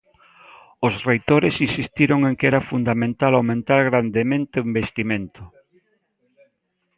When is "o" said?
4.57-4.67